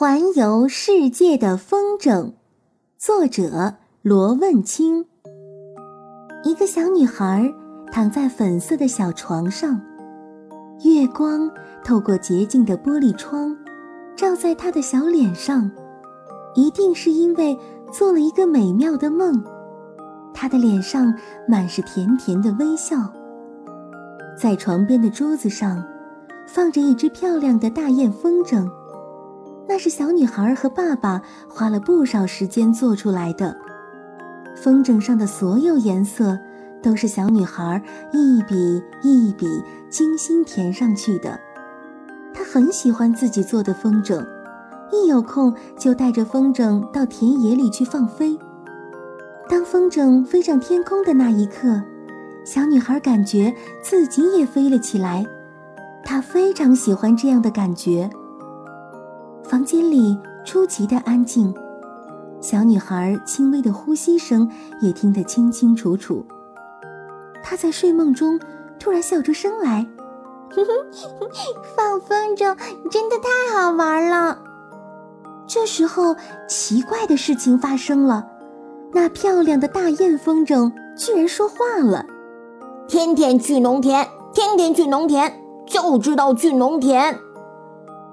[0.00, 2.34] 环游世界的风筝，
[2.96, 5.04] 作者罗问清。
[6.44, 7.52] 一个小女孩
[7.90, 9.80] 躺在粉色的小床上，
[10.84, 11.50] 月光
[11.84, 13.56] 透过洁净的玻璃窗，
[14.14, 15.68] 照在她的小脸上，
[16.54, 17.58] 一定是因为
[17.92, 19.42] 做了一个美妙的梦。
[20.32, 21.12] 她的脸上
[21.48, 22.98] 满是甜甜的微笑。
[24.40, 25.84] 在床边的桌子上，
[26.46, 28.64] 放着一只漂亮的大雁风筝。
[29.68, 33.54] 那是小女孩和爸爸花了不少时间做出来的。
[34.56, 36.38] 风筝上的所有颜色
[36.82, 37.80] 都是小女孩
[38.12, 39.46] 一笔一笔
[39.90, 41.38] 精心填上去的。
[42.32, 44.26] 她很喜欢自己做的风筝，
[44.90, 48.38] 一有空就带着风筝到田野里去放飞。
[49.48, 51.82] 当风筝飞上天空的那一刻，
[52.44, 55.26] 小女孩感觉自己也飞了起来。
[56.02, 58.08] 她非常喜欢这样的感觉。
[59.48, 61.54] 房间里出奇的安静，
[62.38, 64.46] 小女孩轻微的呼吸声
[64.82, 66.22] 也听得清清楚楚。
[67.42, 68.38] 她在睡梦中
[68.78, 69.86] 突然笑出声来
[71.74, 72.54] ：“放风筝
[72.90, 74.38] 真的太好玩了。”
[75.48, 76.14] 这时候，
[76.46, 78.28] 奇怪的事情发生了，
[78.92, 82.04] 那漂亮的大雁风筝居然说话了
[82.86, 85.32] ：“天天去农田，天天去农田，
[85.66, 87.18] 就知道去农田。”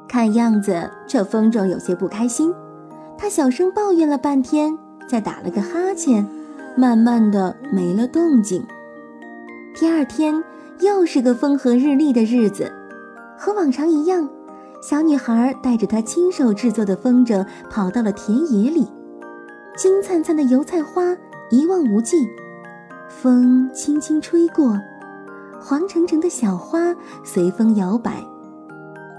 [0.08, 2.54] 看样子，这风筝有些不开心，
[3.18, 6.26] 他小声抱怨了半天，再打了个哈欠，
[6.78, 8.66] 慢慢的没了动静。
[9.74, 10.44] 第二天
[10.80, 12.72] 又是个风和日丽的日子，
[13.38, 14.30] 和往常一样，
[14.82, 18.88] 小女孩带着她亲手制作的风筝跑到了田野里，
[19.76, 21.16] 金灿灿的油菜花
[21.50, 22.28] 一望无际，
[23.10, 24.80] 风轻轻吹过，
[25.60, 28.24] 黄澄澄的小花随风摇摆。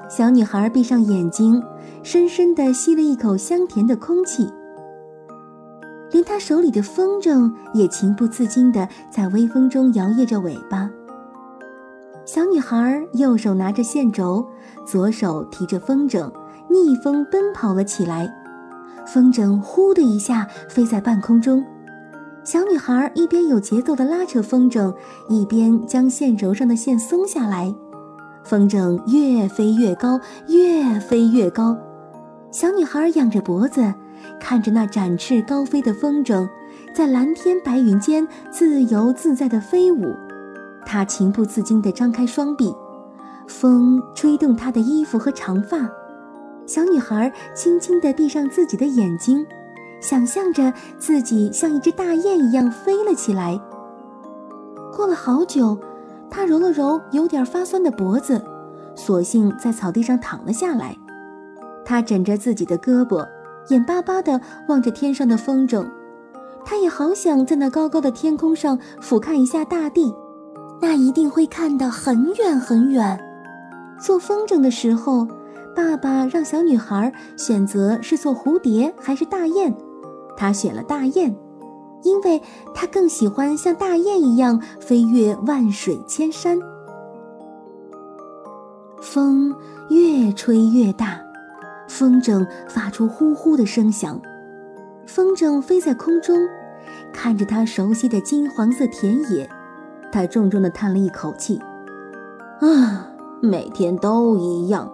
[0.08, 1.62] 小女孩闭上眼睛，
[2.02, 4.48] 深深地吸了一口香甜的空气。
[6.12, 10.88] 连她手里的风筝也情不自禁地在微风中摇曳着尾巴。
[12.24, 14.46] 小女孩右手拿着线轴，
[14.86, 16.30] 左手提着风筝，
[16.70, 18.32] 逆风奔跑了起来。
[19.06, 21.64] 风筝“呼”的一下飞在半空中，
[22.44, 24.94] 小女孩一边有节奏地拉扯风筝，
[25.28, 27.74] 一边将线轴上的线松下来。
[28.48, 31.76] 风筝越飞越高，越飞越高。
[32.52, 33.92] 小女孩仰着脖子，
[34.40, 36.48] 看着那展翅高飞的风筝，
[36.94, 40.14] 在蓝天白云间自由自在地飞舞。
[40.84, 42.72] 她情不自禁地张开双臂，
[43.48, 45.78] 风吹动她的衣服和长发。
[46.66, 49.44] 小女孩轻轻地闭上自己的眼睛，
[50.00, 53.60] 想象着自己像一只大雁一样飞了起来。
[54.94, 55.76] 过了好久。
[56.30, 58.40] 他揉了揉有点发酸的脖子，
[58.94, 60.96] 索性在草地上躺了下来。
[61.84, 63.26] 他枕着自己的胳膊，
[63.68, 65.86] 眼巴巴地望着天上的风筝。
[66.64, 70.12] 他也好想在那高高的天空上俯瞰一下大地，
[70.80, 73.18] 那一定会看得很远很远。
[74.00, 75.26] 做风筝的时候，
[75.76, 79.72] 爸爸让小女孩选择是做蝴蝶还是大雁，
[80.36, 81.34] 她选了大雁。
[82.02, 82.40] 因为
[82.74, 86.58] 他更喜欢像大雁一样飞越万水千山。
[89.00, 89.54] 风
[89.88, 91.20] 越吹越大，
[91.88, 94.20] 风筝发出呼呼的声响。
[95.06, 96.36] 风筝飞在空中，
[97.12, 99.48] 看着他熟悉的金黄色田野，
[100.10, 101.60] 他重重的叹了一口气
[102.60, 103.08] ：“啊，
[103.40, 104.90] 每天都一样。”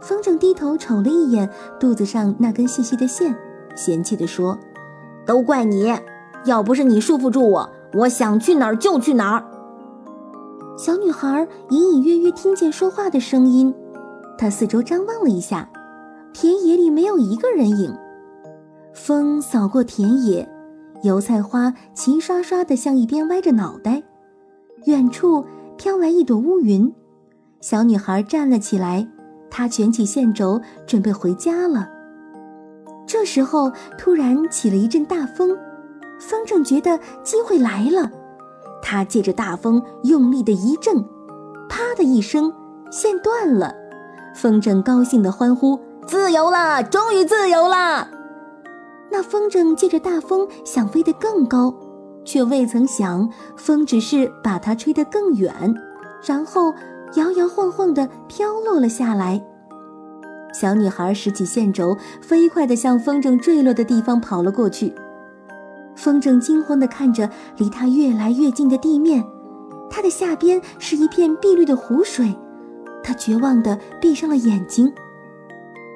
[0.00, 1.50] 风筝低头瞅了一眼
[1.80, 3.36] 肚子上那根细细的线，
[3.74, 4.56] 嫌弃地说
[5.26, 5.92] ：“都怪你。”
[6.46, 9.44] 要不是你束缚住我，我想去哪儿就去哪儿。
[10.78, 13.74] 小女孩隐隐约约听见说话的声音，
[14.38, 15.68] 她四周张望了一下，
[16.32, 17.92] 田野里没有一个人影。
[18.94, 20.48] 风扫过田野，
[21.02, 24.00] 油菜花齐刷刷地向一边歪着脑袋。
[24.84, 25.44] 远处
[25.76, 26.94] 飘来一朵乌云，
[27.60, 29.08] 小女孩站了起来，
[29.50, 31.88] 她卷起线轴，准备回家了。
[33.06, 35.56] 这时候，突然起了一阵大风。
[36.18, 38.10] 风筝觉得机会来了，
[38.82, 41.04] 他借着大风用力的一震，
[41.68, 42.52] 啪的一声，
[42.90, 43.74] 线断了。
[44.34, 48.08] 风筝高兴的欢呼：“自由了，终于自由了！”
[49.12, 51.72] 那风筝借着大风想飞得更高，
[52.24, 55.74] 却未曾想，风只是把它吹得更远，
[56.24, 56.72] 然后
[57.14, 59.42] 摇摇晃晃地飘落了下来。
[60.58, 64.90] 小女孩拾起线轴，飞快地向风筝坠落的地方跑了过去。
[65.94, 69.22] 风筝惊慌地看着离它越来越近的地面，
[69.90, 72.34] 它的下边是一片碧绿的湖水，
[73.04, 74.90] 它绝望地闭上了眼睛。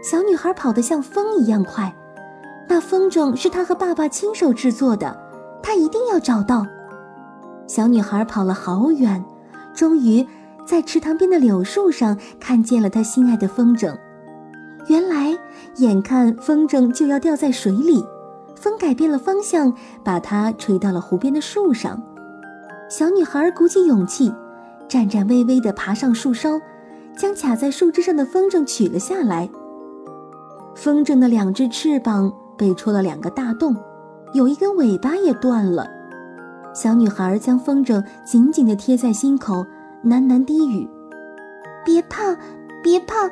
[0.03, 1.97] 小女孩跑得像风一样快。
[2.69, 5.19] 那风筝是她和爸爸亲手制作的，
[5.63, 6.67] 她一定要找到。
[7.67, 9.25] 小女孩跑了好远，
[9.73, 10.27] 终于
[10.67, 13.97] 在池塘边的柳树上看见了她心爱的风筝。
[14.89, 15.39] 原来，
[15.77, 18.05] 眼看风筝就要掉在水里，
[18.57, 19.73] 风改变了方向，
[20.03, 22.03] 把它吹到了湖边的树上。
[22.89, 24.35] 小女孩鼓起勇气，
[24.89, 26.61] 颤颤巍巍地爬上树梢，
[27.17, 29.49] 将卡在树枝上的风筝取了下来。
[30.75, 33.77] 风筝的两只翅膀被戳了两个大洞，
[34.33, 35.87] 有一根尾巴也断了。
[36.75, 39.65] 小女孩将风筝紧紧地贴在心口，
[40.05, 40.89] 喃喃低语
[41.85, 42.37] ：“别怕，
[42.83, 43.31] 别怕。”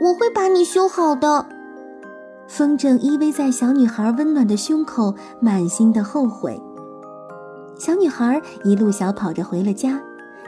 [0.00, 1.46] 我会把你修好的。
[2.46, 6.60] 风筝依偎在小女孩温暖的胸口，满心的后悔。
[7.78, 10.00] 小女孩一路小跑着回了家，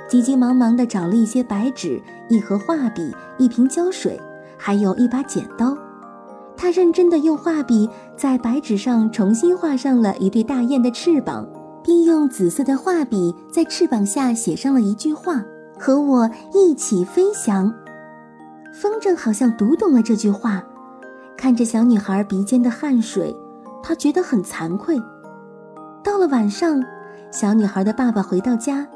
[0.08, 4.20] 急急忙忙地找了一些白纸、一盒画笔、一瓶胶水，
[4.56, 5.76] 还有一把剪刀。
[6.56, 11.46] 她认真地用画笔在白纸上重新画上了一对大雁的翅膀，
[11.82, 15.42] 并用紫色的画笔在翅膀下写上了一句话
[15.78, 17.72] ：“和我一起飞翔。”
[18.72, 20.62] 风筝好像读懂了这句话，
[21.36, 23.36] 看着小女孩鼻尖的汗水，
[23.82, 25.00] 她觉得很惭愧。
[26.02, 26.82] 到了晚上，
[27.32, 28.86] 小女孩的爸爸回到家，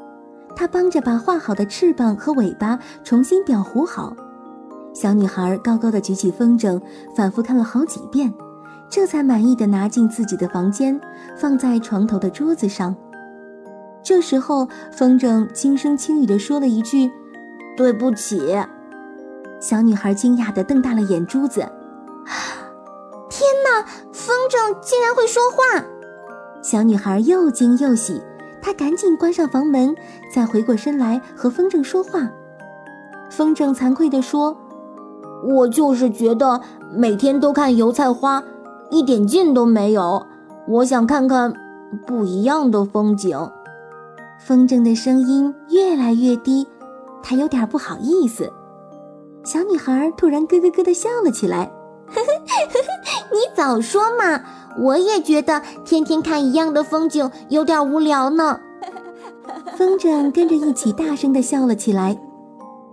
[0.55, 4.15] 他帮着把画好的翅膀和尾巴重新裱糊好。
[4.93, 6.81] 小女孩高高的举起风筝，
[7.15, 8.33] 反复看了好几遍，
[8.89, 10.99] 这才满意的拿进自己的房间，
[11.37, 12.95] 放在床头的桌子上。
[14.01, 17.11] 这时候，风筝轻声轻语的说了一句
[17.75, 18.55] ：“对不起。”
[19.59, 21.61] 小女孩惊讶地瞪大了眼珠子
[23.29, 23.85] ，“天哪！
[24.11, 25.83] 风筝竟然会说话！”
[26.61, 28.21] 小女孩又惊又喜，
[28.61, 29.95] 她赶紧关上房门，
[30.33, 32.29] 再回过身来和风筝说话。
[33.31, 34.55] 风筝惭愧地说
[35.47, 36.61] ：“我就是觉得
[36.95, 38.43] 每天都看油菜花，
[38.91, 40.25] 一点劲都没有。
[40.67, 41.53] 我想看看
[42.05, 43.37] 不一样的风景。”
[44.39, 46.67] 风筝的声音越来越低，
[47.23, 48.51] 她有点不好意思。
[49.45, 51.65] 小女孩突然咯咯咯地笑了起来，
[52.07, 54.41] 呵呵呵呵，你早说嘛！
[54.79, 58.59] 我也觉得天天看一样的风景有点无聊呢。
[59.77, 62.19] 风筝跟着一起大声地笑了起来。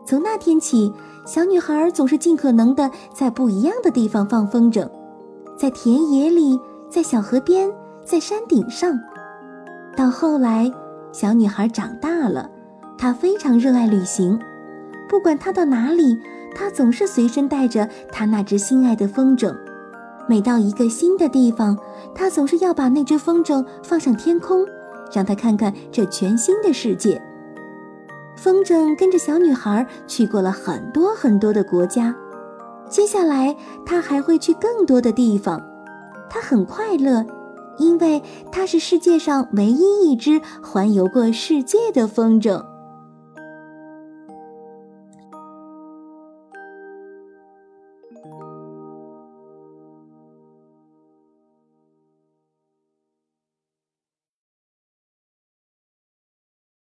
[0.04, 0.92] 从那天起，
[1.26, 4.86] 小女孩总是尽可能的在不一样的地方放风筝，
[5.56, 6.60] 在田野里，
[6.90, 7.72] 在小河边，
[8.04, 9.00] 在山顶上。
[9.96, 10.70] 到后来，
[11.12, 12.50] 小女孩长大了，
[12.98, 14.38] 她非常热爱旅行，
[15.08, 16.20] 不管她到哪里。
[16.54, 19.54] 他总是随身带着他那只心爱的风筝，
[20.28, 21.76] 每到一个新的地方，
[22.14, 24.64] 他总是要把那只风筝放上天空，
[25.12, 27.20] 让他看看这全新的世界。
[28.36, 32.14] 风筝跟着小女孩去过了很多很多的国家，
[32.88, 33.54] 接下来
[33.84, 35.62] 他还会去更多的地方。
[36.30, 37.24] 他很快乐，
[37.78, 42.64] 因为他是世界上唯一一只环游过世界的风筝。